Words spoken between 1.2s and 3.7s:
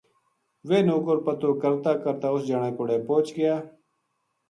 پتو کرتا کرتا اُس جنا کوڑے پوہچ گیا